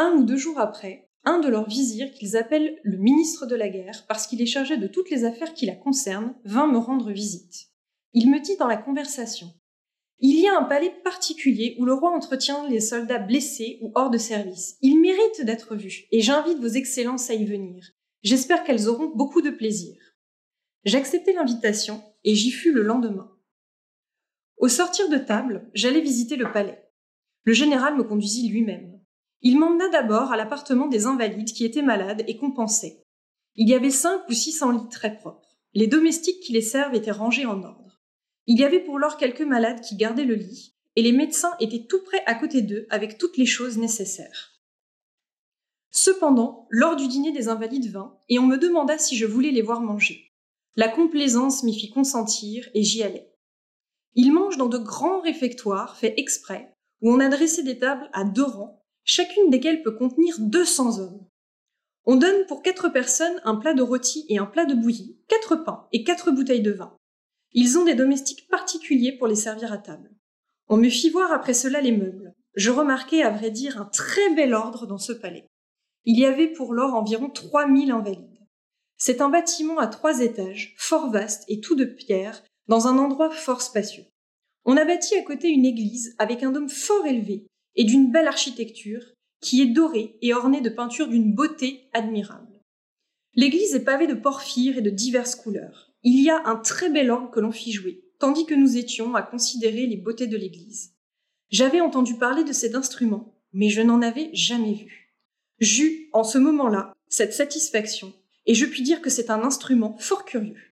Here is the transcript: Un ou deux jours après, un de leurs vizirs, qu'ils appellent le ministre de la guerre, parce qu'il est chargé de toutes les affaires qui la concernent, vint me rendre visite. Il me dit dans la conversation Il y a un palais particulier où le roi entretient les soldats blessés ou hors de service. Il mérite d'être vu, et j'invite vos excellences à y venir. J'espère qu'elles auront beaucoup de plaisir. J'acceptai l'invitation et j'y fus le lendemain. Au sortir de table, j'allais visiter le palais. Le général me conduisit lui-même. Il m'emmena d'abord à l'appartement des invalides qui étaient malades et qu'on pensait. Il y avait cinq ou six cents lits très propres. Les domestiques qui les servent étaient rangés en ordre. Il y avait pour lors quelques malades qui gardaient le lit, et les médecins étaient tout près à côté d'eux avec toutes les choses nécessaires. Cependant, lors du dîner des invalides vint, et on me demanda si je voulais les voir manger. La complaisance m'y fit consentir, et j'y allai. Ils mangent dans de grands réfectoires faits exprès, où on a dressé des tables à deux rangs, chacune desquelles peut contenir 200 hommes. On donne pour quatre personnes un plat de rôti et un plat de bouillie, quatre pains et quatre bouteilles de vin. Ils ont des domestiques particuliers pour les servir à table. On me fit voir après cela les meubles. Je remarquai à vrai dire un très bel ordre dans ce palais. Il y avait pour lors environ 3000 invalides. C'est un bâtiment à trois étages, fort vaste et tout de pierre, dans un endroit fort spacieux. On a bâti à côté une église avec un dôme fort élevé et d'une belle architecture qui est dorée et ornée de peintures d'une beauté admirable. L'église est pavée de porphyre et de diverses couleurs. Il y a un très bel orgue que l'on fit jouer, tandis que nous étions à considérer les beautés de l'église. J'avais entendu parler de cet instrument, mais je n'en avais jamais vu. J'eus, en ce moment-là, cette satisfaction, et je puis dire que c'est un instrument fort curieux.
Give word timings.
Un 0.00 0.12
ou 0.12 0.22
deux 0.22 0.36
jours 0.36 0.60
après, 0.60 1.10
un 1.24 1.40
de 1.40 1.48
leurs 1.48 1.68
vizirs, 1.68 2.12
qu'ils 2.12 2.36
appellent 2.36 2.78
le 2.84 2.98
ministre 2.98 3.46
de 3.46 3.56
la 3.56 3.68
guerre, 3.68 4.04
parce 4.06 4.28
qu'il 4.28 4.40
est 4.40 4.46
chargé 4.46 4.76
de 4.76 4.86
toutes 4.86 5.10
les 5.10 5.24
affaires 5.24 5.54
qui 5.54 5.66
la 5.66 5.74
concernent, 5.74 6.36
vint 6.44 6.68
me 6.68 6.78
rendre 6.78 7.10
visite. 7.10 7.72
Il 8.12 8.30
me 8.30 8.38
dit 8.38 8.56
dans 8.58 8.68
la 8.68 8.76
conversation 8.76 9.48
Il 10.20 10.38
y 10.38 10.46
a 10.46 10.56
un 10.56 10.62
palais 10.62 10.94
particulier 11.02 11.74
où 11.80 11.84
le 11.84 11.94
roi 11.94 12.12
entretient 12.12 12.68
les 12.68 12.78
soldats 12.78 13.18
blessés 13.18 13.80
ou 13.82 13.90
hors 13.96 14.08
de 14.08 14.18
service. 14.18 14.76
Il 14.82 15.00
mérite 15.00 15.44
d'être 15.44 15.74
vu, 15.74 16.04
et 16.12 16.20
j'invite 16.20 16.60
vos 16.60 16.68
excellences 16.68 17.28
à 17.28 17.34
y 17.34 17.44
venir. 17.44 17.84
J'espère 18.22 18.62
qu'elles 18.62 18.88
auront 18.88 19.10
beaucoup 19.16 19.42
de 19.42 19.50
plaisir. 19.50 19.96
J'acceptai 20.84 21.32
l'invitation 21.32 22.04
et 22.22 22.36
j'y 22.36 22.52
fus 22.52 22.70
le 22.70 22.82
lendemain. 22.82 23.32
Au 24.58 24.68
sortir 24.68 25.08
de 25.08 25.18
table, 25.18 25.68
j'allais 25.74 26.00
visiter 26.00 26.36
le 26.36 26.52
palais. 26.52 26.88
Le 27.42 27.52
général 27.52 27.96
me 27.96 28.04
conduisit 28.04 28.48
lui-même. 28.48 28.97
Il 29.42 29.58
m'emmena 29.58 29.88
d'abord 29.88 30.32
à 30.32 30.36
l'appartement 30.36 30.88
des 30.88 31.06
invalides 31.06 31.52
qui 31.52 31.64
étaient 31.64 31.82
malades 31.82 32.24
et 32.26 32.36
qu'on 32.36 32.50
pensait. 32.50 33.02
Il 33.54 33.68
y 33.68 33.74
avait 33.74 33.90
cinq 33.90 34.28
ou 34.28 34.32
six 34.32 34.52
cents 34.52 34.70
lits 34.70 34.88
très 34.90 35.16
propres. 35.16 35.56
Les 35.74 35.86
domestiques 35.86 36.40
qui 36.40 36.52
les 36.52 36.62
servent 36.62 36.94
étaient 36.94 37.10
rangés 37.10 37.46
en 37.46 37.62
ordre. 37.62 38.00
Il 38.46 38.58
y 38.58 38.64
avait 38.64 38.80
pour 38.80 38.98
lors 38.98 39.16
quelques 39.16 39.42
malades 39.42 39.80
qui 39.80 39.96
gardaient 39.96 40.24
le 40.24 40.34
lit, 40.34 40.74
et 40.96 41.02
les 41.02 41.12
médecins 41.12 41.54
étaient 41.60 41.86
tout 41.86 42.02
près 42.02 42.24
à 42.26 42.34
côté 42.34 42.62
d'eux 42.62 42.86
avec 42.90 43.18
toutes 43.18 43.36
les 43.36 43.46
choses 43.46 43.78
nécessaires. 43.78 44.58
Cependant, 45.90 46.66
lors 46.70 46.96
du 46.96 47.08
dîner 47.08 47.32
des 47.32 47.48
invalides 47.48 47.90
vint, 47.90 48.16
et 48.28 48.38
on 48.38 48.46
me 48.46 48.56
demanda 48.56 48.98
si 48.98 49.16
je 49.16 49.26
voulais 49.26 49.50
les 49.50 49.62
voir 49.62 49.80
manger. 49.80 50.32
La 50.76 50.88
complaisance 50.88 51.62
m'y 51.62 51.78
fit 51.78 51.90
consentir, 51.90 52.68
et 52.74 52.82
j'y 52.82 53.02
allai. 53.02 53.28
Ils 54.14 54.32
mangent 54.32 54.56
dans 54.56 54.68
de 54.68 54.78
grands 54.78 55.20
réfectoires 55.20 55.96
faits 55.96 56.14
exprès, 56.16 56.74
où 57.02 57.12
on 57.12 57.20
a 57.20 57.28
dressé 57.28 57.62
des 57.62 57.78
tables 57.78 58.08
à 58.12 58.24
deux 58.24 58.44
rangs, 58.44 58.82
chacune 59.08 59.48
desquelles 59.48 59.82
peut 59.82 59.96
contenir 59.96 60.36
200 60.38 60.98
hommes. 61.00 61.26
On 62.04 62.16
donne 62.16 62.46
pour 62.46 62.62
quatre 62.62 62.90
personnes 62.90 63.40
un 63.42 63.56
plat 63.56 63.72
de 63.72 63.82
rôti 63.82 64.26
et 64.28 64.38
un 64.38 64.44
plat 64.44 64.66
de 64.66 64.74
bouillie, 64.74 65.18
quatre 65.28 65.56
pains 65.56 65.88
et 65.92 66.04
quatre 66.04 66.30
bouteilles 66.30 66.62
de 66.62 66.72
vin. 66.72 66.94
Ils 67.52 67.78
ont 67.78 67.84
des 67.84 67.94
domestiques 67.94 68.46
particuliers 68.48 69.16
pour 69.16 69.26
les 69.26 69.34
servir 69.34 69.72
à 69.72 69.78
table. 69.78 70.10
On 70.68 70.76
me 70.76 70.90
fit 70.90 71.08
voir 71.08 71.32
après 71.32 71.54
cela 71.54 71.80
les 71.80 71.96
meubles. 71.96 72.34
Je 72.54 72.70
remarquai 72.70 73.22
à 73.22 73.30
vrai 73.30 73.50
dire 73.50 73.80
un 73.80 73.86
très 73.86 74.34
bel 74.34 74.52
ordre 74.52 74.86
dans 74.86 74.98
ce 74.98 75.12
palais. 75.12 75.46
Il 76.04 76.18
y 76.18 76.26
avait 76.26 76.48
pour 76.48 76.74
lors 76.74 76.94
environ 76.94 77.30
3000 77.30 77.90
invalides. 77.90 78.46
C'est 78.98 79.22
un 79.22 79.30
bâtiment 79.30 79.78
à 79.78 79.86
trois 79.86 80.20
étages, 80.20 80.74
fort 80.76 81.10
vaste 81.10 81.44
et 81.48 81.60
tout 81.60 81.76
de 81.76 81.84
pierre, 81.86 82.42
dans 82.66 82.88
un 82.88 82.98
endroit 82.98 83.30
fort 83.30 83.62
spacieux. 83.62 84.04
On 84.66 84.76
a 84.76 84.84
bâti 84.84 85.14
à 85.14 85.22
côté 85.22 85.48
une 85.48 85.64
église 85.64 86.14
avec 86.18 86.42
un 86.42 86.50
dôme 86.50 86.68
fort 86.68 87.06
élevé 87.06 87.46
et 87.78 87.84
d'une 87.84 88.10
belle 88.10 88.28
architecture 88.28 89.02
qui 89.40 89.62
est 89.62 89.66
dorée 89.66 90.18
et 90.20 90.34
ornée 90.34 90.60
de 90.60 90.68
peintures 90.68 91.08
d'une 91.08 91.32
beauté 91.32 91.88
admirable. 91.94 92.60
L'église 93.34 93.74
est 93.74 93.84
pavée 93.84 94.08
de 94.08 94.14
porphyre 94.14 94.76
et 94.76 94.82
de 94.82 94.90
diverses 94.90 95.36
couleurs. 95.36 95.92
Il 96.02 96.20
y 96.20 96.28
a 96.28 96.42
un 96.44 96.56
très 96.56 96.90
bel 96.90 97.10
orgue 97.10 97.32
que 97.32 97.40
l'on 97.40 97.52
fit 97.52 97.72
jouer, 97.72 98.02
tandis 98.18 98.46
que 98.46 98.54
nous 98.54 98.76
étions 98.76 99.14
à 99.14 99.22
considérer 99.22 99.86
les 99.86 99.96
beautés 99.96 100.26
de 100.26 100.36
l'église. 100.36 100.94
J'avais 101.50 101.80
entendu 101.80 102.16
parler 102.16 102.42
de 102.42 102.52
cet 102.52 102.74
instrument, 102.74 103.38
mais 103.52 103.68
je 103.68 103.80
n'en 103.80 104.02
avais 104.02 104.30
jamais 104.32 104.74
vu. 104.74 105.14
J'eus, 105.60 106.08
en 106.12 106.24
ce 106.24 106.38
moment-là, 106.38 106.92
cette 107.08 107.32
satisfaction, 107.32 108.12
et 108.46 108.54
je 108.54 108.66
puis 108.66 108.82
dire 108.82 109.00
que 109.00 109.10
c'est 109.10 109.30
un 109.30 109.42
instrument 109.42 109.96
fort 109.98 110.24
curieux. 110.24 110.67